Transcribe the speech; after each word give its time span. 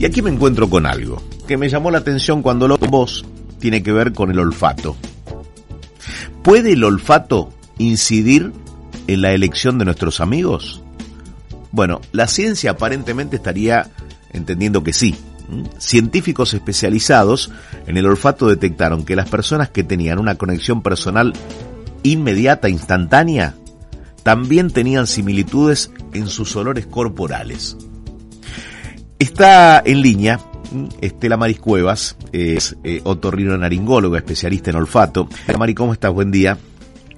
Y 0.00 0.06
aquí 0.06 0.22
me 0.22 0.30
encuentro 0.30 0.70
con 0.70 0.86
algo 0.86 1.22
que 1.46 1.58
me 1.58 1.68
llamó 1.68 1.90
la 1.90 1.98
atención 1.98 2.40
cuando 2.40 2.66
lo 2.66 2.78
vos 2.78 3.26
tiene 3.58 3.82
que 3.82 3.92
ver 3.92 4.14
con 4.14 4.30
el 4.30 4.38
olfato. 4.38 4.96
¿Puede 6.42 6.72
el 6.72 6.84
olfato 6.84 7.52
incidir 7.76 8.50
en 9.08 9.20
la 9.20 9.32
elección 9.32 9.78
de 9.78 9.84
nuestros 9.84 10.20
amigos? 10.20 10.82
Bueno, 11.70 12.00
la 12.12 12.28
ciencia 12.28 12.70
aparentemente 12.70 13.36
estaría 13.36 13.90
entendiendo 14.32 14.82
que 14.82 14.94
sí. 14.94 15.14
Científicos 15.76 16.54
especializados 16.54 17.50
en 17.86 17.98
el 17.98 18.06
olfato 18.06 18.48
detectaron 18.48 19.04
que 19.04 19.16
las 19.16 19.28
personas 19.28 19.68
que 19.68 19.84
tenían 19.84 20.18
una 20.18 20.36
conexión 20.36 20.80
personal 20.80 21.34
inmediata, 22.04 22.70
instantánea, 22.70 23.54
también 24.22 24.70
tenían 24.70 25.06
similitudes 25.06 25.90
en 26.14 26.28
sus 26.28 26.56
olores 26.56 26.86
corporales. 26.86 27.76
Está 29.20 29.82
en 29.84 30.00
línea 30.00 30.38
Estela 31.02 31.36
Maris 31.36 31.60
Cuevas, 31.60 32.16
es 32.32 32.78
eh, 32.82 33.02
otorrino 33.04 33.54
naringóloga, 33.54 34.16
especialista 34.16 34.70
en 34.70 34.76
olfato. 34.76 35.28
Mari, 35.58 35.74
¿cómo 35.74 35.92
estás? 35.92 36.10
Buen 36.10 36.30
día. 36.30 36.56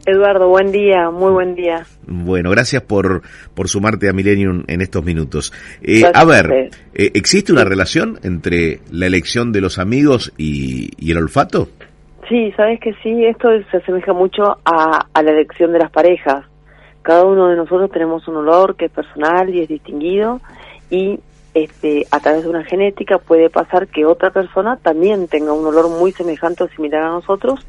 Eduardo, 0.04 0.48
buen 0.48 0.72
día, 0.72 1.10
muy 1.10 1.30
buen 1.30 1.54
día. 1.54 1.86
Bueno, 2.08 2.50
gracias 2.50 2.82
por, 2.82 3.22
por 3.54 3.68
sumarte 3.68 4.08
a 4.08 4.12
Millennium 4.12 4.64
en 4.66 4.80
estos 4.80 5.04
minutos. 5.04 5.52
Eh, 5.80 6.02
a 6.12 6.24
ver, 6.24 6.70
eh, 6.92 7.10
¿existe 7.14 7.52
una 7.52 7.62
relación 7.62 8.18
entre 8.24 8.80
la 8.90 9.06
elección 9.06 9.52
de 9.52 9.60
los 9.60 9.78
amigos 9.78 10.32
y, 10.36 10.90
y, 10.98 11.12
el 11.12 11.18
olfato? 11.18 11.68
Sí, 12.28 12.50
sabes 12.56 12.80
que 12.80 12.94
sí, 12.94 13.24
esto 13.26 13.48
se 13.70 13.76
asemeja 13.76 14.12
mucho 14.12 14.58
a, 14.64 15.06
a 15.14 15.22
la 15.22 15.30
elección 15.30 15.72
de 15.72 15.78
las 15.78 15.92
parejas. 15.92 16.46
Cada 17.02 17.24
uno 17.24 17.46
de 17.46 17.54
nosotros 17.54 17.92
tenemos 17.92 18.26
un 18.26 18.38
olor 18.38 18.74
que 18.74 18.86
es 18.86 18.90
personal 18.90 19.54
y 19.54 19.60
es 19.60 19.68
distinguido 19.68 20.40
y 20.90 21.20
este, 21.54 22.06
a 22.10 22.20
través 22.20 22.44
de 22.44 22.48
una 22.48 22.64
genética 22.64 23.18
puede 23.18 23.50
pasar 23.50 23.88
que 23.88 24.06
otra 24.06 24.30
persona 24.30 24.76
también 24.76 25.28
tenga 25.28 25.52
un 25.52 25.66
olor 25.66 25.90
muy 25.90 26.12
semejante 26.12 26.64
o 26.64 26.68
similar 26.68 27.02
a 27.02 27.10
nosotros 27.10 27.60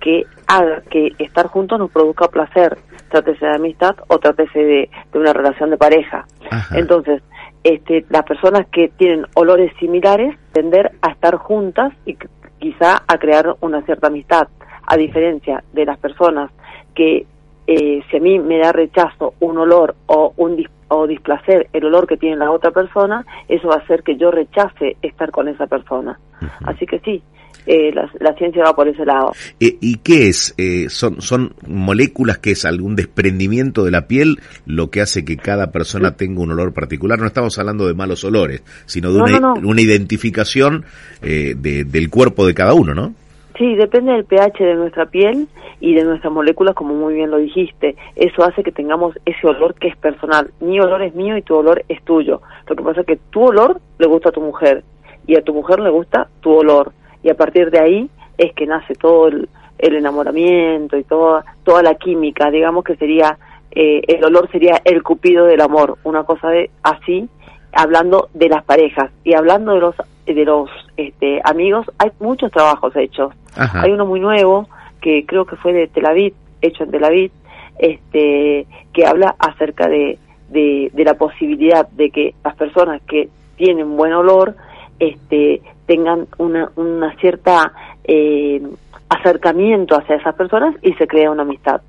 que 0.00 0.24
haga 0.46 0.82
que 0.90 1.12
estar 1.18 1.48
juntos 1.48 1.78
nos 1.78 1.90
produzca 1.90 2.28
placer, 2.28 2.78
trátese 3.10 3.44
de 3.44 3.56
amistad 3.56 3.96
o 4.08 4.18
trátese 4.18 4.58
de, 4.58 4.90
una 5.14 5.32
relación 5.32 5.70
de 5.70 5.76
pareja. 5.76 6.26
Entonces, 6.74 7.22
este, 7.64 8.04
las 8.10 8.24
personas 8.24 8.66
que 8.68 8.88
tienen 8.96 9.26
olores 9.34 9.72
similares 9.78 10.36
tender 10.52 10.92
a 11.02 11.10
estar 11.10 11.36
juntas 11.36 11.92
y 12.06 12.16
quizá 12.58 13.02
a 13.06 13.18
crear 13.18 13.56
una 13.60 13.82
cierta 13.82 14.06
amistad, 14.06 14.48
a 14.86 14.96
diferencia 14.96 15.64
de 15.72 15.84
las 15.84 15.98
personas 15.98 16.50
que 16.94 17.26
eh, 17.66 18.02
si 18.10 18.16
a 18.16 18.20
mí 18.20 18.38
me 18.38 18.58
da 18.58 18.72
rechazo 18.72 19.34
un 19.40 19.58
olor 19.58 19.94
o 20.06 20.32
un 20.36 20.56
o 20.92 21.06
displacer 21.06 21.68
el 21.72 21.84
olor 21.84 22.06
que 22.06 22.16
tiene 22.16 22.36
la 22.36 22.50
otra 22.50 22.70
persona, 22.70 23.24
eso 23.48 23.68
va 23.68 23.76
a 23.76 23.78
hacer 23.78 24.02
que 24.02 24.16
yo 24.16 24.30
rechace 24.30 24.96
estar 25.02 25.30
con 25.30 25.48
esa 25.48 25.66
persona. 25.66 26.18
Así 26.64 26.86
que 26.86 26.98
sí, 27.00 27.22
eh, 27.66 27.92
la, 27.92 28.34
ciencia 28.34 28.64
va 28.64 28.74
por 28.74 28.88
ese 28.88 29.04
lado. 29.04 29.32
Eh, 29.60 29.76
¿Y 29.80 29.98
qué 29.98 30.28
es? 30.28 30.54
¿son, 30.88 31.20
¿Son 31.20 31.54
moléculas 31.66 32.38
que 32.38 32.52
es 32.52 32.64
algún 32.64 32.96
desprendimiento 32.96 33.84
de 33.84 33.92
la 33.92 34.08
piel 34.08 34.40
lo 34.66 34.90
que 34.90 35.00
hace 35.00 35.24
que 35.24 35.36
cada 35.36 35.70
persona 35.70 36.16
tenga 36.16 36.40
un 36.40 36.52
olor 36.52 36.72
particular? 36.72 37.18
No 37.18 37.26
estamos 37.26 37.58
hablando 37.58 37.86
de 37.86 37.94
malos 37.94 38.24
olores, 38.24 38.62
sino 38.86 39.12
de 39.12 39.20
una, 39.20 39.52
una, 39.52 39.80
identificación 39.80 40.84
del 41.20 42.10
cuerpo 42.10 42.46
de 42.46 42.54
cada 42.54 42.74
uno, 42.74 42.94
¿no? 42.94 43.14
Sí, 43.62 43.76
depende 43.76 44.10
del 44.10 44.24
pH 44.24 44.58
de 44.58 44.74
nuestra 44.74 45.06
piel 45.06 45.46
y 45.78 45.94
de 45.94 46.02
nuestras 46.02 46.32
moléculas, 46.32 46.74
como 46.74 46.94
muy 46.94 47.14
bien 47.14 47.30
lo 47.30 47.36
dijiste. 47.36 47.94
Eso 48.16 48.42
hace 48.42 48.64
que 48.64 48.72
tengamos 48.72 49.16
ese 49.24 49.46
olor 49.46 49.76
que 49.76 49.86
es 49.86 49.96
personal. 49.96 50.50
Mi 50.58 50.80
olor 50.80 51.00
es 51.00 51.14
mío 51.14 51.36
y 51.36 51.42
tu 51.42 51.54
olor 51.54 51.84
es 51.88 52.02
tuyo. 52.02 52.42
Lo 52.66 52.74
que 52.74 52.82
pasa 52.82 53.02
es 53.02 53.06
que 53.06 53.20
tu 53.30 53.40
olor 53.40 53.80
le 54.00 54.08
gusta 54.08 54.30
a 54.30 54.32
tu 54.32 54.40
mujer 54.40 54.82
y 55.28 55.36
a 55.36 55.42
tu 55.42 55.54
mujer 55.54 55.78
le 55.78 55.90
gusta 55.90 56.26
tu 56.40 56.50
olor. 56.50 56.90
Y 57.22 57.30
a 57.30 57.36
partir 57.36 57.70
de 57.70 57.78
ahí 57.78 58.10
es 58.36 58.52
que 58.52 58.66
nace 58.66 58.96
todo 58.96 59.28
el, 59.28 59.48
enamoramiento 59.78 60.96
y 60.96 61.04
toda, 61.04 61.44
toda 61.62 61.84
la 61.84 61.94
química. 61.94 62.50
Digamos 62.50 62.82
que 62.82 62.96
sería, 62.96 63.38
eh, 63.70 64.02
el 64.08 64.24
olor 64.24 64.50
sería 64.50 64.82
el 64.84 65.04
cupido 65.04 65.46
del 65.46 65.60
amor. 65.60 65.98
Una 66.02 66.24
cosa 66.24 66.48
de 66.48 66.70
así, 66.82 67.28
hablando 67.72 68.28
de 68.34 68.48
las 68.48 68.64
parejas. 68.64 69.12
Y 69.22 69.34
hablando 69.34 69.74
de 69.74 69.80
los 69.82 69.94
de 70.26 70.44
los 70.44 70.70
este, 70.96 71.40
amigos, 71.44 71.86
hay 71.98 72.10
muchos 72.20 72.50
trabajos 72.50 72.94
hechos. 72.96 73.32
Hay 73.56 73.90
uno 73.90 74.06
muy 74.06 74.20
nuevo 74.20 74.68
que 75.00 75.26
creo 75.26 75.44
que 75.44 75.56
fue 75.56 75.72
de 75.72 75.88
Tel 75.88 76.06
Aviv, 76.06 76.34
hecho 76.60 76.84
en 76.84 76.90
Tel 76.90 77.04
Aviv, 77.04 77.30
este, 77.78 78.66
que 78.92 79.06
habla 79.06 79.34
acerca 79.38 79.88
de, 79.88 80.18
de, 80.48 80.90
la 81.04 81.14
posibilidad 81.14 81.88
de 81.88 82.10
que 82.10 82.34
las 82.44 82.54
personas 82.56 83.02
que 83.02 83.28
tienen 83.56 83.96
buen 83.96 84.12
olor 84.12 84.56
este, 84.98 85.62
tengan 85.86 86.26
una, 86.38 86.70
una 86.76 87.14
cierta 87.16 87.72
eh, 88.04 88.62
acercamiento 89.08 89.96
hacia 89.96 90.16
esas 90.16 90.34
personas 90.34 90.76
y 90.82 90.92
se 90.94 91.06
crea 91.06 91.30
una 91.30 91.42
amistad. 91.42 91.80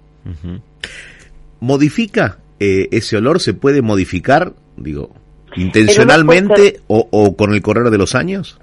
¿Modifica 1.59 2.39
eh, 2.59 2.87
ese 2.91 3.17
olor? 3.17 3.39
¿Se 3.39 3.53
puede 3.53 3.81
modificar? 3.81 4.53
Digo, 4.77 5.11
intencionalmente 5.55 6.79
o, 6.87 7.07
o, 7.11 7.35
con 7.35 7.53
el 7.53 7.61
correr 7.61 7.89
de 7.89 7.97
los 7.97 8.15
años? 8.15 8.59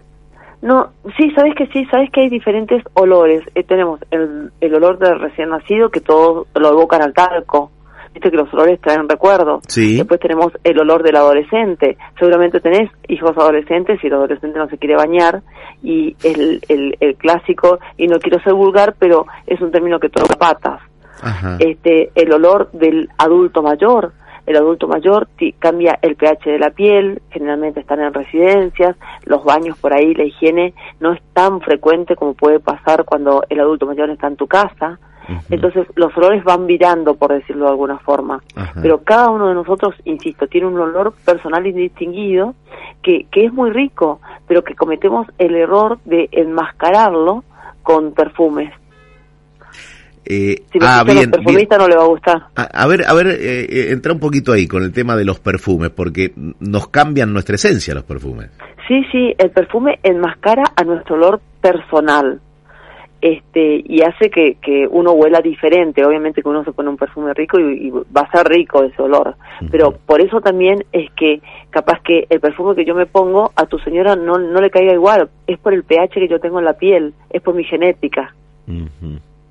No, 0.62 0.90
sí, 1.16 1.30
sabes 1.30 1.54
que 1.54 1.66
sí, 1.68 1.86
sabes 1.86 2.10
que 2.10 2.22
hay 2.22 2.28
diferentes 2.28 2.82
olores. 2.94 3.42
Eh, 3.54 3.62
tenemos 3.64 4.00
el, 4.10 4.52
el, 4.60 4.74
olor 4.74 4.98
del 4.98 5.18
recién 5.18 5.48
nacido 5.48 5.90
que 5.90 6.00
todos 6.00 6.46
lo 6.54 6.68
evocan 6.68 7.02
al 7.02 7.14
talco. 7.14 7.70
Viste 8.12 8.30
que 8.30 8.36
los 8.36 8.52
olores 8.52 8.80
traen 8.80 9.08
recuerdos. 9.08 9.62
Sí. 9.68 9.96
Después 9.96 10.20
tenemos 10.20 10.52
el 10.64 10.78
olor 10.80 11.02
del 11.02 11.16
adolescente. 11.16 11.96
Seguramente 12.18 12.60
tenés 12.60 12.90
hijos 13.08 13.36
adolescentes 13.38 14.00
y 14.02 14.08
el 14.08 14.14
adolescente 14.14 14.58
no 14.58 14.68
se 14.68 14.76
quiere 14.76 14.96
bañar. 14.96 15.42
Y 15.82 16.16
el, 16.24 16.60
el, 16.68 16.96
el 17.00 17.16
clásico, 17.16 17.78
y 17.96 18.08
no 18.08 18.18
quiero 18.18 18.42
ser 18.42 18.52
vulgar, 18.52 18.96
pero 18.98 19.26
es 19.46 19.60
un 19.62 19.70
término 19.70 19.98
que 19.98 20.10
toca 20.10 20.34
patas. 20.36 20.80
Ajá. 21.22 21.56
Este, 21.58 22.10
el 22.14 22.32
olor 22.32 22.70
del 22.72 23.08
adulto 23.16 23.62
mayor 23.62 24.12
el 24.50 24.56
adulto 24.56 24.88
mayor 24.88 25.28
cambia 25.58 25.98
el 26.02 26.16
pH 26.16 26.50
de 26.50 26.58
la 26.58 26.70
piel, 26.70 27.22
generalmente 27.30 27.80
están 27.80 28.00
en 28.00 28.12
residencias, 28.12 28.96
los 29.24 29.44
baños 29.44 29.78
por 29.78 29.92
ahí, 29.92 30.14
la 30.14 30.24
higiene 30.24 30.74
no 30.98 31.12
es 31.12 31.22
tan 31.32 31.60
frecuente 31.60 32.16
como 32.16 32.34
puede 32.34 32.60
pasar 32.60 33.04
cuando 33.04 33.44
el 33.48 33.60
adulto 33.60 33.86
mayor 33.86 34.10
está 34.10 34.26
en 34.26 34.36
tu 34.36 34.46
casa. 34.46 34.98
Entonces 35.48 35.86
los 35.94 36.16
olores 36.16 36.42
van 36.42 36.66
virando, 36.66 37.14
por 37.14 37.32
decirlo 37.32 37.66
de 37.66 37.70
alguna 37.70 37.98
forma. 37.98 38.42
Pero 38.82 39.04
cada 39.04 39.30
uno 39.30 39.46
de 39.46 39.54
nosotros, 39.54 39.94
insisto, 40.04 40.48
tiene 40.48 40.66
un 40.66 40.80
olor 40.80 41.12
personal 41.24 41.64
indistinguido 41.66 42.54
que, 43.00 43.26
que 43.30 43.44
es 43.44 43.52
muy 43.52 43.70
rico, 43.70 44.20
pero 44.48 44.64
que 44.64 44.74
cometemos 44.74 45.28
el 45.38 45.54
error 45.54 46.00
de 46.04 46.28
enmascararlo 46.32 47.44
con 47.84 48.12
perfumes. 48.12 48.72
Eh, 50.32 50.62
si 50.70 50.78
ah, 50.80 51.02
bien, 51.04 51.28
perfumista 51.28 51.76
no 51.76 51.88
le 51.88 51.96
va 51.96 52.04
a 52.04 52.06
gustar. 52.06 52.42
A, 52.54 52.86
ver, 52.86 53.02
a 53.04 53.12
ver, 53.14 53.26
eh, 53.26 53.64
eh, 53.68 53.86
entra 53.90 54.12
un 54.12 54.20
poquito 54.20 54.52
ahí 54.52 54.68
con 54.68 54.84
el 54.84 54.92
tema 54.92 55.16
de 55.16 55.24
los 55.24 55.40
perfumes, 55.40 55.90
porque 55.90 56.30
nos 56.60 56.86
cambian 56.86 57.32
nuestra 57.32 57.56
esencia 57.56 57.94
los 57.94 58.04
perfumes. 58.04 58.48
Sí, 58.86 59.02
sí, 59.10 59.34
el 59.36 59.50
perfume 59.50 59.98
enmascara 60.04 60.62
a 60.76 60.84
nuestro 60.84 61.16
olor 61.16 61.40
personal. 61.60 62.40
Este, 63.20 63.82
y 63.84 64.02
hace 64.02 64.30
que, 64.30 64.58
que 64.62 64.86
uno 64.88 65.10
huela 65.14 65.40
diferente. 65.40 66.04
Obviamente 66.04 66.42
que 66.42 66.48
uno 66.48 66.62
se 66.62 66.70
pone 66.70 66.90
un 66.90 66.96
perfume 66.96 67.34
rico 67.34 67.58
y, 67.58 67.90
va 67.90 68.20
a 68.20 68.30
ser 68.30 68.46
rico 68.46 68.84
ese 68.84 69.02
olor. 69.02 69.34
Pero 69.68 69.90
por 70.06 70.20
eso 70.20 70.40
también 70.40 70.84
es 70.92 71.10
que 71.14 71.40
capaz 71.70 72.00
que 72.02 72.26
el 72.30 72.38
perfume 72.38 72.76
que 72.76 72.84
yo 72.84 72.94
me 72.94 73.06
pongo 73.06 73.50
a 73.56 73.66
tu 73.66 73.80
señora 73.80 74.14
no, 74.14 74.38
no 74.38 74.60
le 74.60 74.70
caiga 74.70 74.94
igual. 74.94 75.28
Es 75.48 75.58
por 75.58 75.74
el 75.74 75.82
pH 75.82 76.14
que 76.14 76.28
yo 76.28 76.38
tengo 76.38 76.60
en 76.60 76.66
la 76.66 76.74
piel, 76.74 77.14
es 77.30 77.42
por 77.42 77.56
mi 77.56 77.64
genética 77.64 78.32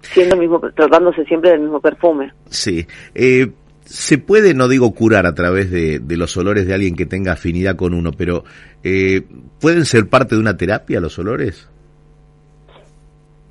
siendo 0.01 0.35
mismo, 0.35 0.59
tratándose 0.75 1.23
siempre 1.25 1.51
del 1.51 1.61
mismo 1.61 1.79
perfume. 1.79 2.31
Sí. 2.49 2.85
Eh, 3.13 3.49
se 3.85 4.17
puede, 4.17 4.53
no 4.53 4.67
digo 4.67 4.91
curar 4.93 5.25
a 5.25 5.33
través 5.33 5.71
de, 5.71 6.01
los 6.09 6.35
olores 6.37 6.67
de 6.67 6.73
alguien 6.73 6.95
que 6.95 7.05
tenga 7.05 7.33
afinidad 7.33 7.75
con 7.75 7.93
uno, 7.93 8.11
pero 8.11 8.43
eh, 8.83 9.23
¿pueden 9.59 9.85
ser 9.85 10.07
parte 10.07 10.35
de 10.35 10.41
una 10.41 10.57
terapia 10.57 10.99
los 10.99 11.17
olores? 11.17 11.67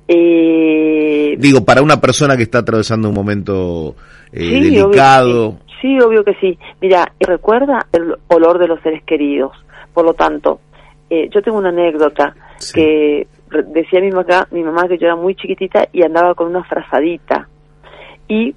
Eh, 0.07 1.35
digo, 1.37 1.65
para 1.65 1.81
una 1.81 1.99
persona 1.99 2.37
que 2.37 2.43
está 2.43 2.59
atravesando 2.59 3.09
un 3.09 3.15
momento 3.15 3.95
delicado. 4.31 5.59
sí. 5.81 5.99
obvio 5.99 6.23
que 6.23 6.33
sí. 6.35 6.57
Mira, 6.81 7.13
recuerda 7.19 7.85
el 7.91 8.15
olor 8.27 8.59
de 8.59 8.67
los 8.67 8.81
seres 8.81 9.03
queridos. 9.03 9.51
Por 9.93 10.05
lo 10.05 10.13
tanto, 10.13 10.61
yo 11.09 11.41
tengo 11.41 11.57
una 11.57 11.69
anécdota 11.69 12.33
que 12.73 13.27
decía 13.67 14.01
mi 14.01 14.11
mamá, 14.11 14.47
mi 14.51 14.63
mamá 14.63 14.87
que 14.87 14.97
yo 14.97 15.07
era 15.07 15.15
muy 15.15 15.35
chiquitita 15.35 15.87
y 15.91 16.03
andaba 16.03 16.35
con 16.35 16.47
una 16.47 16.63
frazadita. 16.63 17.47
Y 18.27 18.55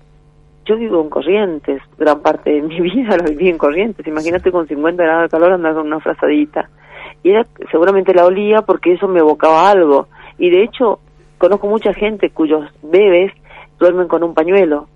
yo 0.64 0.76
vivo 0.76 1.00
en 1.00 1.10
Corrientes, 1.10 1.82
gran 1.98 2.20
parte 2.20 2.50
de 2.50 2.62
mi 2.62 2.80
vida 2.90 3.16
lo 3.16 3.24
viví 3.24 3.48
en 3.48 3.58
Corrientes. 3.58 4.06
Imagínate 4.06 4.52
con 4.52 4.66
50 4.66 5.02
grados 5.02 5.22
de 5.24 5.28
calor 5.28 5.52
andar 5.52 5.74
con 5.74 5.86
una 5.86 6.00
frazadita. 6.00 6.68
Y 7.22 7.30
era, 7.30 7.46
seguramente 7.70 8.14
la 8.14 8.26
olía 8.26 8.62
porque 8.62 8.92
eso 8.92 9.08
me 9.08 9.20
evocaba 9.20 9.70
algo. 9.70 10.08
Y 10.38 10.50
de 10.50 10.64
hecho, 10.64 11.00
conozco 11.38 11.66
mucha 11.66 11.92
gente 11.92 12.30
cuyos 12.30 12.68
bebés 12.82 13.32
duermen 13.78 14.08
con 14.08 14.22
un 14.22 14.34
pañuelo, 14.34 14.86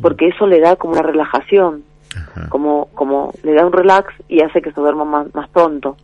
porque 0.00 0.28
eso 0.28 0.46
le 0.46 0.60
da 0.60 0.76
como 0.76 0.92
una 0.92 1.02
relajación, 1.02 1.82
como 2.48 2.86
como 2.94 3.32
le 3.42 3.54
da 3.54 3.66
un 3.66 3.72
relax 3.72 4.14
y 4.28 4.40
hace 4.40 4.62
que 4.62 4.72
se 4.72 4.80
duerma 4.80 5.04
más, 5.04 5.34
más 5.34 5.48
pronto. 5.48 5.96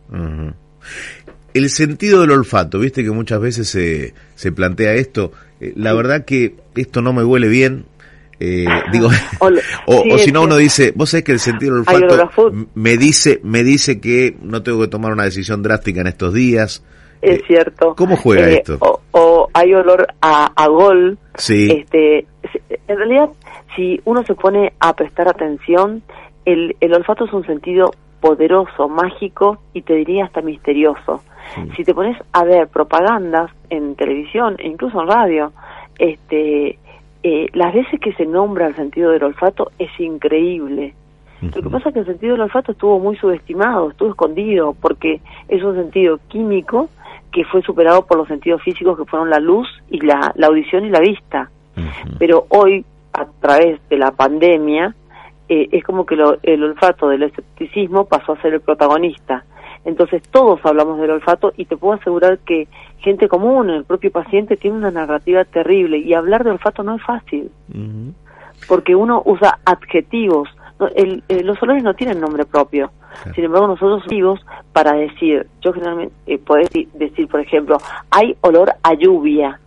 El 1.55 1.69
sentido 1.69 2.19
del 2.19 2.31
olfato, 2.31 2.79
viste 2.79 3.01
que 3.01 3.11
muchas 3.11 3.39
veces 3.39 3.69
se, 3.69 4.13
se 4.35 4.51
plantea 4.51 4.93
esto. 4.93 5.31
Eh, 5.61 5.71
la 5.77 5.93
verdad 5.93 6.25
que 6.25 6.55
esto 6.75 7.01
no 7.01 7.13
me 7.13 7.23
huele 7.23 7.47
bien, 7.47 7.85
eh, 8.41 8.65
digo, 8.91 9.07
o, 9.87 10.17
si 10.17 10.33
no 10.33 10.41
uno 10.41 10.57
dice, 10.57 10.91
vos 10.93 11.09
sabés 11.09 11.23
que 11.23 11.31
el 11.31 11.39
sentido 11.39 11.75
del 11.75 11.85
olfato 11.87 12.51
me 12.73 12.97
dice, 12.97 13.39
me 13.43 13.63
dice 13.63 14.01
que 14.01 14.35
no 14.41 14.63
tengo 14.63 14.81
que 14.81 14.89
tomar 14.89 15.13
una 15.13 15.23
decisión 15.23 15.63
drástica 15.63 16.01
en 16.01 16.07
estos 16.07 16.33
días. 16.33 16.83
Es 17.21 17.41
cierto. 17.47 17.95
¿Cómo 17.95 18.17
juega 18.17 18.49
esto? 18.49 18.77
O, 19.11 19.49
hay 19.53 19.73
olor 19.73 20.05
a, 20.21 20.51
a 20.61 20.67
gol. 20.67 21.17
Sí. 21.35 21.71
Este, 21.71 22.27
en 22.69 22.97
realidad, 22.97 23.29
si 23.77 24.01
uno 24.03 24.25
se 24.25 24.35
pone 24.35 24.73
a 24.81 24.93
prestar 24.93 25.29
atención, 25.29 26.03
el, 26.43 26.75
el 26.81 26.93
olfato 26.93 27.23
es 27.25 27.31
un 27.31 27.45
sentido 27.45 27.91
poderoso, 28.19 28.87
mágico 28.89 29.59
y 29.73 29.81
te 29.81 29.93
diría 29.95 30.25
hasta 30.25 30.41
misterioso. 30.41 31.21
Si 31.75 31.83
te 31.83 31.93
pones 31.93 32.17
a 32.33 32.43
ver 32.43 32.67
propagandas 32.67 33.51
en 33.69 33.95
televisión 33.95 34.55
e 34.57 34.67
incluso 34.67 35.01
en 35.01 35.07
radio, 35.07 35.53
este, 35.99 36.79
eh, 37.23 37.49
las 37.53 37.73
veces 37.73 37.99
que 37.99 38.13
se 38.13 38.25
nombra 38.25 38.67
el 38.67 38.75
sentido 38.75 39.11
del 39.11 39.23
olfato 39.23 39.71
es 39.79 39.89
increíble. 39.99 40.93
Lo 41.41 41.61
que 41.61 41.69
pasa 41.69 41.89
es 41.89 41.93
que 41.93 41.99
el 41.99 42.05
sentido 42.05 42.31
del 42.33 42.41
olfato 42.41 42.71
estuvo 42.71 42.99
muy 42.99 43.17
subestimado, 43.17 43.91
estuvo 43.91 44.09
escondido, 44.09 44.75
porque 44.81 45.21
es 45.47 45.63
un 45.63 45.75
sentido 45.75 46.19
químico 46.27 46.89
que 47.31 47.43
fue 47.43 47.61
superado 47.61 48.05
por 48.05 48.17
los 48.17 48.27
sentidos 48.27 48.63
físicos 48.63 48.97
que 48.97 49.05
fueron 49.05 49.29
la 49.29 49.39
luz 49.39 49.67
y 49.89 49.99
la, 49.99 50.31
la 50.35 50.47
audición 50.47 50.85
y 50.85 50.89
la 50.89 51.01
vista. 51.01 51.51
Pero 52.17 52.45
hoy, 52.49 52.85
a 53.11 53.25
través 53.41 53.79
de 53.89 53.97
la 53.97 54.11
pandemia, 54.11 54.95
eh, 55.49 55.69
es 55.71 55.83
como 55.83 56.05
que 56.05 56.15
el 56.43 56.63
olfato 56.63 57.09
del 57.09 57.23
escepticismo 57.23 58.05
pasó 58.05 58.33
a 58.33 58.41
ser 58.41 58.53
el 58.53 58.61
protagonista. 58.61 59.43
Entonces 59.85 60.23
todos 60.31 60.59
hablamos 60.65 60.99
del 60.99 61.11
olfato 61.11 61.53
y 61.55 61.65
te 61.65 61.77
puedo 61.77 61.93
asegurar 61.93 62.39
que 62.39 62.67
gente 62.99 63.27
común, 63.27 63.69
el 63.69 63.85
propio 63.85 64.11
paciente, 64.11 64.57
tiene 64.57 64.77
una 64.77 64.89
narrativa 64.89 65.45
terrible 65.45 65.99
y 65.99 66.13
hablar 66.15 66.43
de 66.43 66.51
olfato 66.51 66.81
no 66.81 66.95
es 66.95 67.03
fácil, 67.03 67.51
porque 68.67 68.95
uno 68.95 69.21
usa 69.25 69.59
adjetivos. 69.63 70.49
los 70.79 71.61
olores 71.61 71.83
no 71.83 71.93
tienen 71.93 72.19
nombre 72.19 72.45
propio. 72.45 72.91
Sin 73.33 73.45
embargo, 73.45 73.67
nosotros 73.67 74.03
vivos 74.09 74.43
para 74.73 74.93
decir, 74.93 75.47
yo 75.61 75.71
generalmente 75.71 76.13
eh, 76.25 76.37
puedo 76.37 76.63
decir, 76.95 77.27
por 77.27 77.39
ejemplo, 77.39 77.77
hay 78.09 78.35
olor 78.41 78.73
a 78.83 78.93
lluvia. 78.95 79.59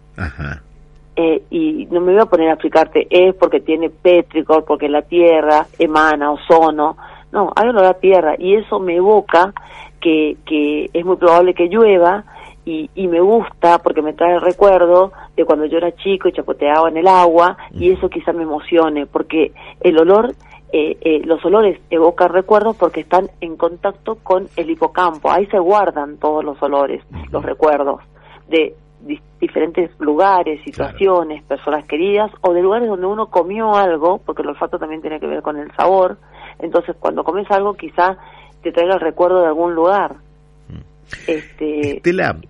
Eh, 1.21 1.43
y 1.51 1.89
no 1.91 2.01
me 2.01 2.13
voy 2.13 2.23
a 2.23 2.27
poner 2.27 2.49
a 2.49 2.53
explicarte, 2.53 3.09
es 3.11 3.35
porque 3.35 3.59
tiene 3.59 3.91
pétrico, 3.91 4.65
porque 4.65 4.89
la 4.89 5.03
tierra 5.03 5.67
emana 5.77 6.31
ozono. 6.31 6.97
No, 7.33 7.51
hay 7.57 7.71
olor 7.71 7.87
a 7.87 7.95
tierra 7.95 8.37
y 8.39 8.55
eso 8.55 8.79
me 8.79 8.95
evoca 8.95 9.53
que, 10.01 10.37
que 10.47 10.89
es 10.93 11.05
muy 11.05 11.17
probable 11.17 11.55
que 11.55 11.67
llueva 11.67 12.23
y, 12.65 12.89
y, 12.95 13.09
me 13.09 13.21
gusta 13.21 13.79
porque 13.79 14.01
me 14.01 14.13
trae 14.13 14.35
el 14.35 14.41
recuerdo 14.41 15.11
de 15.35 15.45
cuando 15.45 15.67
yo 15.67 15.79
era 15.79 15.91
chico 15.97 16.29
y 16.29 16.33
chapoteaba 16.33 16.89
en 16.89 16.99
el 16.99 17.09
agua 17.09 17.59
y 17.73 17.91
eso 17.91 18.09
quizá 18.09 18.33
me 18.33 18.45
emocione 18.45 19.07
porque 19.07 19.51
el 19.81 19.99
olor, 19.99 20.37
eh, 20.73 20.99
eh, 21.01 21.23
los 21.25 21.45
olores 21.45 21.81
evocan 21.91 22.33
recuerdos 22.33 22.77
porque 22.77 23.01
están 23.01 23.29
en 23.41 23.57
contacto 23.57 24.19
con 24.23 24.47
el 24.55 24.71
hipocampo, 24.71 25.33
ahí 25.33 25.47
se 25.47 25.59
guardan 25.59 26.19
todos 26.19 26.45
los 26.45 26.63
olores, 26.63 27.03
los 27.33 27.45
recuerdos 27.45 28.03
de 28.49 28.77
diferentes 29.41 29.91
lugares, 30.01 30.63
situaciones, 30.65 31.43
personas 31.45 31.85
queridas 31.87 32.31
o 32.41 32.53
de 32.53 32.63
lugares 32.63 32.89
donde 32.89 33.07
uno 33.07 33.27
comió 33.27 33.75
algo, 33.75 34.19
porque 34.19 34.43
el 34.43 34.49
olfato 34.49 34.79
también 34.79 35.01
tiene 35.01 35.21
que 35.21 35.27
ver 35.27 35.43
con 35.43 35.57
el 35.57 35.71
sabor, 35.77 36.19
entonces 36.59 36.97
cuando 36.99 37.25
comes 37.25 37.51
algo 37.51 37.75
quizá 37.75 38.17
te 38.63 38.73
traiga 38.73 38.95
el 38.95 39.01
recuerdo 39.01 39.41
de 39.41 39.47
algún 39.47 39.75
lugar. 39.75 40.17
Este, 41.27 42.01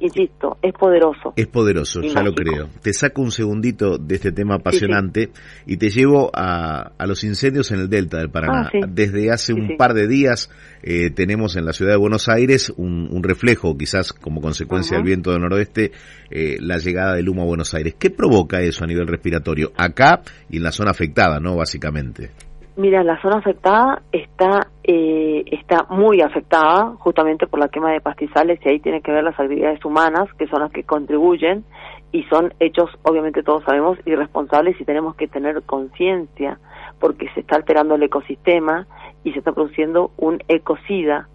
insisto, 0.00 0.58
es 0.62 0.72
poderoso. 0.72 1.32
Es 1.36 1.46
poderoso, 1.46 2.00
ya 2.00 2.22
lo 2.22 2.32
creo. 2.34 2.68
Te 2.82 2.92
saco 2.92 3.22
un 3.22 3.30
segundito 3.30 3.98
de 3.98 4.16
este 4.16 4.32
tema 4.32 4.56
apasionante 4.56 5.30
y 5.66 5.76
te 5.76 5.90
llevo 5.90 6.30
a, 6.34 6.92
a, 6.98 7.06
los 7.06 7.24
incendios 7.24 7.70
en 7.70 7.80
el 7.80 7.88
delta 7.88 8.18
del 8.18 8.30
Paraná. 8.30 8.70
Ah, 8.72 8.86
Desde 8.88 9.30
hace 9.30 9.52
un 9.52 9.76
par 9.76 9.94
de 9.94 10.08
días 10.08 10.50
eh, 10.82 11.10
tenemos 11.10 11.56
en 11.56 11.64
la 11.64 11.72
ciudad 11.72 11.92
de 11.92 11.98
Buenos 11.98 12.28
Aires 12.28 12.72
un, 12.76 13.08
un 13.10 13.22
reflejo, 13.22 13.76
quizás 13.76 14.12
como 14.12 14.40
consecuencia 14.40 14.96
del 14.96 15.06
viento 15.06 15.30
del 15.30 15.40
noroeste, 15.40 15.92
eh, 16.30 16.56
la 16.60 16.78
llegada 16.78 17.14
del 17.14 17.28
humo 17.28 17.42
a 17.42 17.46
Buenos 17.46 17.74
Aires. 17.74 17.94
¿Qué 17.98 18.10
provoca 18.10 18.60
eso 18.60 18.84
a 18.84 18.86
nivel 18.86 19.06
respiratorio? 19.06 19.72
Acá 19.76 20.22
y 20.50 20.56
en 20.58 20.62
la 20.62 20.72
zona 20.72 20.90
afectada, 20.90 21.40
¿no? 21.40 21.56
Básicamente. 21.56 22.30
Mira, 22.78 23.02
la 23.02 23.20
zona 23.20 23.38
afectada 23.38 24.02
está 24.12 24.68
eh, 24.84 25.42
está 25.46 25.86
muy 25.90 26.20
afectada 26.20 26.94
justamente 27.00 27.48
por 27.48 27.58
la 27.58 27.68
quema 27.70 27.90
de 27.90 28.00
pastizales 28.00 28.60
y 28.64 28.68
ahí 28.68 28.78
tiene 28.78 29.00
que 29.00 29.10
ver 29.10 29.24
las 29.24 29.38
actividades 29.38 29.84
humanas 29.84 30.32
que 30.38 30.46
son 30.46 30.60
las 30.60 30.70
que 30.70 30.84
contribuyen 30.84 31.64
y 32.12 32.22
son 32.30 32.54
hechos, 32.60 32.88
obviamente 33.02 33.42
todos 33.42 33.64
sabemos, 33.64 33.98
irresponsables 34.06 34.80
y 34.80 34.84
tenemos 34.84 35.16
que 35.16 35.26
tener 35.26 35.60
conciencia 35.62 36.60
porque 37.00 37.28
se 37.34 37.40
está 37.40 37.56
alterando 37.56 37.96
el 37.96 38.02
ecosistema 38.04 38.86
y 39.24 39.32
se 39.32 39.40
está 39.40 39.50
produciendo 39.50 40.12
un 40.16 40.40
ecocida, 40.46 41.26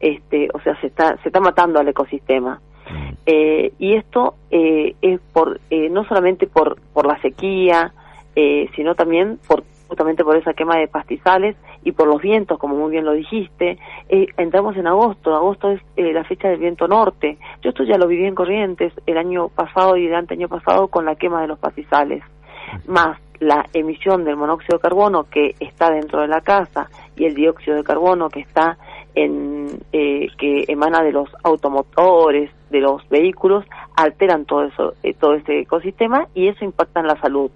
este, 0.00 0.48
o 0.54 0.60
sea, 0.60 0.80
se 0.80 0.86
está 0.86 1.18
se 1.22 1.28
está 1.28 1.40
matando 1.40 1.78
al 1.80 1.88
ecosistema. 1.88 2.62
Mm. 2.90 3.12
Eh, 3.26 3.72
y 3.78 3.94
esto 3.94 4.36
eh, 4.50 4.96
es 5.02 5.20
por 5.34 5.60
eh, 5.68 5.90
no 5.90 6.06
solamente 6.06 6.46
por 6.46 6.80
por 6.94 7.06
la 7.06 7.20
sequía, 7.20 7.92
eh, 8.40 8.70
sino 8.76 8.94
también 8.94 9.40
por 9.48 9.64
justamente 9.98 10.22
por 10.22 10.36
esa 10.36 10.54
quema 10.54 10.76
de 10.76 10.86
pastizales 10.86 11.56
y 11.82 11.90
por 11.90 12.06
los 12.06 12.22
vientos, 12.22 12.56
como 12.60 12.76
muy 12.76 12.92
bien 12.92 13.04
lo 13.04 13.14
dijiste. 13.14 13.78
Eh, 14.08 14.28
entramos 14.36 14.76
en 14.76 14.86
agosto, 14.86 15.34
agosto 15.34 15.72
es 15.72 15.80
eh, 15.96 16.12
la 16.12 16.22
fecha 16.22 16.46
del 16.48 16.60
viento 16.60 16.86
norte. 16.86 17.36
Yo 17.62 17.70
esto 17.70 17.82
ya 17.82 17.98
lo 17.98 18.06
viví 18.06 18.24
en 18.24 18.36
Corrientes 18.36 18.92
el 19.06 19.18
año 19.18 19.48
pasado 19.48 19.96
y 19.96 20.06
el 20.06 20.14
año 20.14 20.46
pasado 20.46 20.86
con 20.86 21.04
la 21.04 21.16
quema 21.16 21.40
de 21.40 21.48
los 21.48 21.58
pastizales, 21.58 22.22
más 22.86 23.18
la 23.40 23.66
emisión 23.72 24.24
del 24.24 24.36
monóxido 24.36 24.78
de 24.78 24.82
carbono 24.82 25.24
que 25.24 25.56
está 25.58 25.90
dentro 25.90 26.20
de 26.20 26.28
la 26.28 26.42
casa 26.42 26.88
y 27.16 27.24
el 27.24 27.34
dióxido 27.34 27.76
de 27.76 27.82
carbono 27.82 28.28
que 28.28 28.40
está 28.40 28.78
en 29.16 29.80
eh, 29.92 30.28
que 30.38 30.64
emana 30.68 31.02
de 31.02 31.10
los 31.10 31.28
automotores, 31.42 32.52
de 32.70 32.80
los 32.80 33.08
vehículos, 33.08 33.64
alteran 33.96 34.44
todo 34.44 34.62
eso, 34.62 34.94
todo 35.18 35.34
este 35.34 35.58
ecosistema 35.58 36.28
y 36.34 36.46
eso 36.46 36.64
impacta 36.64 37.00
en 37.00 37.08
la 37.08 37.20
salud. 37.20 37.50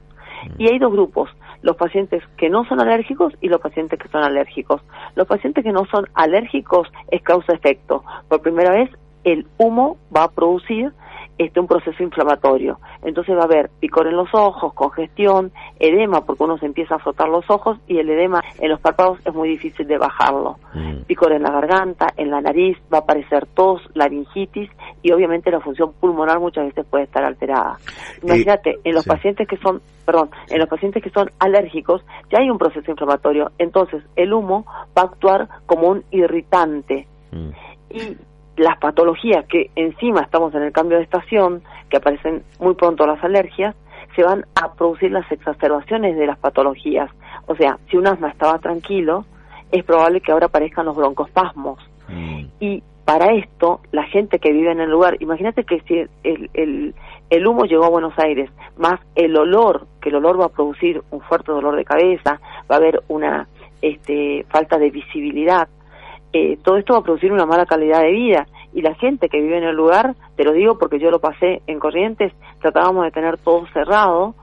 Y 0.58 0.68
hay 0.68 0.78
dos 0.78 0.92
grupos, 0.92 1.30
los 1.62 1.76
pacientes 1.76 2.22
que 2.36 2.50
no 2.50 2.64
son 2.64 2.80
alérgicos 2.80 3.32
y 3.40 3.48
los 3.48 3.60
pacientes 3.60 3.98
que 3.98 4.08
son 4.08 4.22
alérgicos. 4.22 4.82
Los 5.14 5.26
pacientes 5.26 5.64
que 5.64 5.72
no 5.72 5.86
son 5.86 6.06
alérgicos 6.14 6.88
es 7.10 7.22
causa-efecto. 7.22 8.04
Por 8.28 8.42
primera 8.42 8.70
vez, 8.70 8.90
el 9.24 9.46
humo 9.58 9.96
va 10.14 10.24
a 10.24 10.30
producir 10.30 10.92
este, 11.38 11.60
un 11.60 11.66
proceso 11.66 12.02
inflamatorio. 12.02 12.78
Entonces 13.02 13.34
va 13.36 13.42
a 13.42 13.44
haber 13.44 13.70
picor 13.80 14.06
en 14.06 14.16
los 14.16 14.28
ojos, 14.32 14.74
congestión, 14.74 15.52
edema, 15.78 16.24
porque 16.24 16.44
uno 16.44 16.58
se 16.58 16.66
empieza 16.66 16.96
a 16.96 16.98
frotar 16.98 17.28
los 17.28 17.44
ojos 17.48 17.78
y 17.86 17.98
el 17.98 18.08
edema 18.10 18.42
en 18.58 18.70
los 18.70 18.80
párpados 18.80 19.18
es 19.24 19.34
muy 19.34 19.48
difícil 19.48 19.86
de 19.86 19.98
bajarlo. 19.98 20.56
Mm. 20.74 21.02
Picor 21.06 21.32
en 21.32 21.42
la 21.42 21.50
garganta, 21.50 22.08
en 22.16 22.30
la 22.30 22.40
nariz, 22.40 22.76
va 22.92 22.98
a 22.98 23.00
aparecer 23.00 23.46
tos, 23.46 23.82
laringitis 23.94 24.70
y 25.02 25.12
obviamente 25.12 25.50
la 25.50 25.60
función 25.60 25.92
pulmonar 26.00 26.38
muchas 26.38 26.66
veces 26.66 26.86
puede 26.86 27.04
estar 27.04 27.24
alterada. 27.24 27.78
Imagínate, 28.22 28.78
en 28.84 28.94
los 28.94 29.04
pacientes 29.04 29.48
que 29.48 29.56
son, 29.56 29.80
perdón, 30.04 30.30
en 30.48 30.58
los 30.58 30.68
pacientes 30.68 31.02
que 31.02 31.10
son 31.10 31.30
alérgicos 31.38 32.04
ya 32.30 32.38
hay 32.40 32.50
un 32.50 32.58
proceso 32.58 32.90
inflamatorio, 32.90 33.50
entonces 33.58 34.02
el 34.16 34.32
humo 34.32 34.64
va 34.96 35.02
a 35.02 35.06
actuar 35.06 35.48
como 35.66 35.88
un 35.88 36.04
irritante. 36.10 37.06
Mm. 37.30 37.50
Y 37.90 38.16
las 38.56 38.78
patologías 38.78 39.46
que 39.46 39.70
encima 39.76 40.20
estamos 40.20 40.54
en 40.54 40.62
el 40.62 40.72
cambio 40.72 40.98
de 40.98 41.04
estación, 41.04 41.62
que 41.88 41.96
aparecen 41.96 42.42
muy 42.60 42.74
pronto 42.74 43.06
las 43.06 43.22
alergias, 43.24 43.74
se 44.14 44.22
van 44.22 44.44
a 44.54 44.72
producir 44.74 45.10
las 45.10 45.30
exacerbaciones 45.32 46.16
de 46.16 46.26
las 46.26 46.38
patologías. 46.38 47.10
O 47.46 47.56
sea, 47.56 47.78
si 47.90 47.96
un 47.96 48.06
asma 48.06 48.28
estaba 48.28 48.58
tranquilo, 48.58 49.24
es 49.70 49.84
probable 49.84 50.20
que 50.20 50.32
ahora 50.32 50.46
aparezcan 50.46 50.86
los 50.86 50.96
broncospasmos. 50.96 51.78
Mm. 52.08 52.44
Y 52.60 52.82
para 53.04 53.32
esto, 53.32 53.80
la 53.90 54.04
gente 54.04 54.38
que 54.38 54.52
vive 54.52 54.70
en 54.70 54.80
el 54.80 54.90
lugar, 54.90 55.16
imagínate 55.20 55.64
que 55.64 55.80
si 55.80 56.06
el, 56.22 56.50
el, 56.54 56.94
el 57.30 57.46
humo 57.46 57.64
llegó 57.64 57.84
a 57.84 57.90
Buenos 57.90 58.16
Aires, 58.18 58.50
más 58.76 59.00
el 59.14 59.36
olor, 59.36 59.86
que 60.00 60.10
el 60.10 60.16
olor 60.16 60.40
va 60.40 60.46
a 60.46 60.50
producir 60.50 61.02
un 61.10 61.20
fuerte 61.22 61.50
dolor 61.50 61.76
de 61.76 61.84
cabeza, 61.84 62.40
va 62.70 62.76
a 62.76 62.78
haber 62.78 63.02
una 63.08 63.48
este, 63.80 64.46
falta 64.50 64.78
de 64.78 64.90
visibilidad, 64.90 65.68
eh, 66.32 66.58
todo 66.62 66.76
esto 66.76 66.94
va 66.94 67.00
a 67.00 67.02
producir 67.02 67.32
una 67.32 67.46
mala 67.46 67.66
calidad 67.66 68.00
de 68.00 68.12
vida. 68.12 68.46
Y 68.74 68.80
la 68.80 68.94
gente 68.94 69.28
que 69.28 69.40
vive 69.40 69.58
en 69.58 69.64
el 69.64 69.76
lugar, 69.76 70.14
te 70.36 70.44
lo 70.44 70.52
digo 70.52 70.78
porque 70.78 70.98
yo 70.98 71.10
lo 71.10 71.20
pasé 71.20 71.62
en 71.66 71.78
Corrientes, 71.78 72.32
tratábamos 72.60 73.04
de 73.04 73.10
tener 73.10 73.38
todo 73.38 73.66
cerrado 73.72 74.34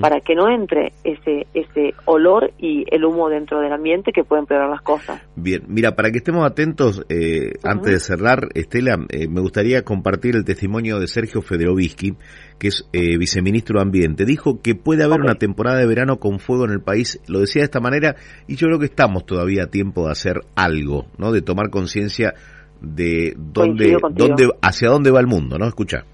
para 0.00 0.20
que 0.20 0.34
no 0.34 0.48
entre 0.48 0.92
ese 1.04 1.46
ese 1.54 1.94
olor 2.04 2.52
y 2.58 2.84
el 2.90 3.04
humo 3.04 3.28
dentro 3.28 3.60
del 3.60 3.72
ambiente 3.72 4.12
que 4.12 4.24
pueden 4.24 4.42
empeorar 4.42 4.68
las 4.68 4.82
cosas. 4.82 5.22
Bien, 5.36 5.62
mira, 5.68 5.94
para 5.94 6.10
que 6.10 6.18
estemos 6.18 6.44
atentos, 6.44 7.04
eh, 7.08 7.52
antes 7.62 7.92
de 7.92 8.00
cerrar, 8.00 8.48
Estela, 8.54 8.98
eh, 9.10 9.28
me 9.28 9.40
gustaría 9.40 9.82
compartir 9.82 10.36
el 10.36 10.44
testimonio 10.44 10.98
de 10.98 11.06
Sergio 11.06 11.42
Federovisky, 11.42 12.14
que 12.58 12.68
es 12.68 12.88
eh, 12.92 13.16
viceministro 13.18 13.78
de 13.78 13.82
Ambiente. 13.82 14.24
Dijo 14.24 14.60
que 14.62 14.74
puede 14.74 15.04
haber 15.04 15.20
una 15.20 15.36
temporada 15.36 15.78
de 15.78 15.86
verano 15.86 16.18
con 16.18 16.38
fuego 16.38 16.64
en 16.64 16.72
el 16.72 16.80
país, 16.80 17.20
lo 17.28 17.40
decía 17.40 17.60
de 17.60 17.66
esta 17.66 17.80
manera, 17.80 18.16
y 18.46 18.56
yo 18.56 18.66
creo 18.66 18.78
que 18.78 18.86
estamos 18.86 19.26
todavía 19.26 19.64
a 19.64 19.66
tiempo 19.66 20.06
de 20.06 20.12
hacer 20.12 20.40
algo, 20.56 21.06
¿no? 21.18 21.32
De 21.32 21.42
tomar 21.42 21.70
conciencia 21.70 22.34
de 22.80 23.34
dónde, 23.36 23.96
dónde, 24.12 24.50
hacia 24.62 24.88
dónde 24.88 25.10
va 25.10 25.20
el 25.20 25.26
mundo, 25.26 25.58
¿no? 25.58 25.66
Escucha. 25.66 26.04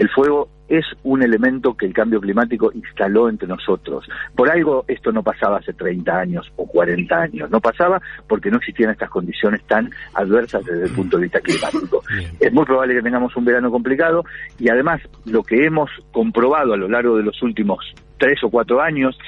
El 0.00 0.08
fuego 0.08 0.48
es 0.66 0.86
un 1.02 1.22
elemento 1.22 1.76
que 1.76 1.84
el 1.84 1.92
cambio 1.92 2.22
climático 2.22 2.72
instaló 2.72 3.28
entre 3.28 3.46
nosotros. 3.46 4.08
Por 4.34 4.48
algo 4.48 4.82
esto 4.88 5.12
no 5.12 5.22
pasaba 5.22 5.58
hace 5.58 5.74
30 5.74 6.20
años 6.20 6.50
o 6.56 6.66
40 6.66 7.14
años. 7.14 7.50
No 7.50 7.60
pasaba 7.60 8.00
porque 8.26 8.50
no 8.50 8.56
existían 8.56 8.92
estas 8.92 9.10
condiciones 9.10 9.62
tan 9.66 9.90
adversas 10.14 10.64
desde 10.64 10.84
el 10.84 10.92
punto 10.92 11.18
de 11.18 11.24
vista 11.24 11.40
climático. 11.40 12.02
Es 12.40 12.50
muy 12.50 12.64
probable 12.64 12.94
que 12.94 13.02
tengamos 13.02 13.36
un 13.36 13.44
verano 13.44 13.70
complicado 13.70 14.24
y 14.58 14.70
además 14.70 15.02
lo 15.26 15.42
que 15.42 15.66
hemos 15.66 15.90
comprobado 16.12 16.72
a 16.72 16.78
lo 16.78 16.88
largo 16.88 17.18
de 17.18 17.24
los 17.24 17.42
últimos 17.42 17.84
tres 18.16 18.42
o 18.42 18.48
cuatro 18.48 18.80
años 18.80 19.18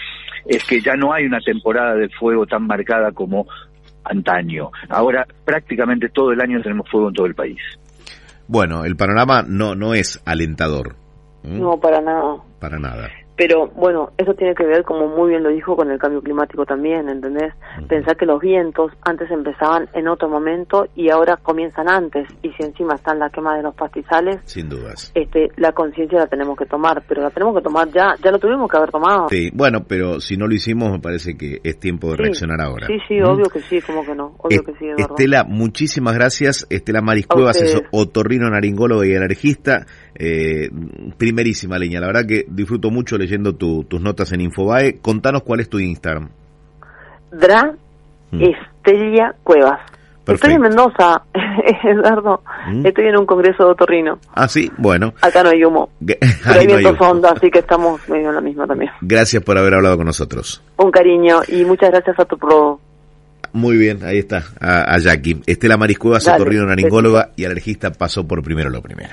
es 0.46 0.64
que 0.64 0.80
ya 0.80 0.96
no 0.96 1.12
hay 1.12 1.26
una 1.26 1.40
temporada 1.40 1.96
del 1.96 2.10
fuego 2.14 2.46
tan 2.46 2.66
marcada 2.66 3.12
como 3.12 3.46
antaño. 4.04 4.70
Ahora 4.88 5.26
prácticamente 5.44 6.08
todo 6.08 6.32
el 6.32 6.40
año 6.40 6.62
tenemos 6.62 6.88
fuego 6.88 7.08
en 7.08 7.14
todo 7.14 7.26
el 7.26 7.34
país. 7.34 7.60
Bueno, 8.52 8.84
el 8.84 8.96
panorama 8.96 9.42
no, 9.48 9.74
no 9.74 9.94
es 9.94 10.20
alentador. 10.26 10.94
No, 11.42 11.80
para 11.80 12.02
nada. 12.02 12.36
Para 12.60 12.78
nada. 12.78 13.08
Pero 13.42 13.66
bueno, 13.74 14.10
eso 14.18 14.34
tiene 14.34 14.54
que 14.54 14.64
ver, 14.64 14.84
como 14.84 15.08
muy 15.08 15.30
bien 15.30 15.42
lo 15.42 15.48
dijo, 15.48 15.74
con 15.74 15.90
el 15.90 15.98
cambio 15.98 16.22
climático 16.22 16.64
también, 16.64 17.08
¿entendés? 17.08 17.52
Pensar 17.88 18.16
que 18.16 18.24
los 18.24 18.40
vientos 18.40 18.92
antes 19.02 19.28
empezaban 19.32 19.88
en 19.94 20.06
otro 20.06 20.28
momento 20.28 20.86
y 20.94 21.10
ahora 21.10 21.36
comienzan 21.42 21.88
antes. 21.88 22.28
Y 22.44 22.52
si 22.52 22.62
encima 22.62 22.94
están 22.94 23.18
la 23.18 23.30
quema 23.30 23.56
de 23.56 23.64
los 23.64 23.74
pastizales, 23.74 24.38
sin 24.44 24.68
dudas. 24.68 25.10
Este, 25.16 25.48
la 25.56 25.72
conciencia 25.72 26.20
la 26.20 26.28
tenemos 26.28 26.56
que 26.56 26.66
tomar, 26.66 27.02
pero 27.08 27.20
la 27.20 27.30
tenemos 27.30 27.56
que 27.56 27.62
tomar 27.62 27.88
ya, 27.88 28.14
ya 28.22 28.30
lo 28.30 28.38
tuvimos 28.38 28.70
que 28.70 28.76
haber 28.76 28.92
tomado. 28.92 29.26
Sí, 29.28 29.50
bueno, 29.52 29.80
pero 29.88 30.20
si 30.20 30.36
no 30.36 30.46
lo 30.46 30.54
hicimos, 30.54 30.92
me 30.92 31.00
parece 31.00 31.36
que 31.36 31.58
es 31.64 31.80
tiempo 31.80 32.12
de 32.12 32.18
reaccionar 32.18 32.60
ahora. 32.60 32.86
Sí, 32.86 32.98
sí, 33.08 33.20
obvio 33.22 33.46
que 33.46 33.58
sí, 33.62 33.80
como 33.80 34.04
que 34.04 34.14
no, 34.14 34.36
obvio 34.38 34.62
que 34.62 34.72
sí. 34.74 34.86
Estela, 34.96 35.42
muchísimas 35.42 36.14
gracias. 36.14 36.64
Estela 36.70 37.00
Mariscuevas 37.00 37.60
es 37.60 37.82
otorrino 37.90 38.48
naringólogo 38.48 39.02
y 39.02 39.16
alergista. 39.16 39.84
Eh, 40.14 40.70
primerísima 41.16 41.78
línea, 41.78 42.00
la 42.00 42.06
verdad 42.06 42.26
que 42.26 42.44
disfruto 42.48 42.90
mucho 42.90 43.16
leyendo 43.16 43.54
tus 43.54 44.00
notas 44.00 44.32
en 44.32 44.42
Infobae. 44.42 44.98
Contanos 45.00 45.42
cuál 45.42 45.60
es 45.60 45.68
tu 45.68 45.78
Instagram. 45.78 46.28
Dra 47.30 47.74
mm. 48.30 48.42
Estrella 48.42 49.34
Cuevas. 49.42 49.80
Estoy 50.26 50.52
en 50.52 50.60
Mendoza, 50.60 51.22
Eduardo. 51.84 52.42
Mm. 52.68 52.86
Estoy 52.86 53.06
en 53.06 53.16
un 53.16 53.26
congreso 53.26 53.64
de 53.64 53.70
otorrino. 53.72 54.18
Ah, 54.34 54.46
sí, 54.46 54.70
bueno. 54.78 55.14
Acá 55.20 55.42
no 55.42 55.50
hay 55.50 55.64
humo. 55.64 55.90
Pero 56.00 56.60
hay 56.60 56.66
vientos 56.66 57.24
así 57.24 57.50
que 57.50 57.58
estamos 57.58 58.08
medio 58.08 58.28
en 58.28 58.34
la 58.36 58.40
misma 58.40 58.66
también. 58.66 58.92
Gracias 59.00 59.42
por 59.42 59.58
haber 59.58 59.74
hablado 59.74 59.96
con 59.96 60.06
nosotros. 60.06 60.62
Un 60.76 60.90
cariño 60.90 61.40
y 61.48 61.64
muchas 61.64 61.90
gracias 61.90 62.18
a 62.20 62.24
tu 62.24 62.38
pro. 62.38 62.78
Muy 63.52 63.76
bien, 63.76 64.02
ahí 64.02 64.18
está, 64.18 64.44
a, 64.60 64.96
Jackie. 64.98 65.42
Estela 65.46 65.76
Mariscueva, 65.76 66.18
otorrino 66.18 66.64
naringóloga 66.64 67.32
y 67.36 67.44
alergista, 67.44 67.92
pasó 67.92 68.26
por 68.26 68.42
primero 68.42 68.70
lo 68.70 68.80
primero. 68.80 69.10